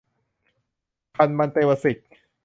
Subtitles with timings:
[1.15, 1.97] ธรรมันเตวาสิก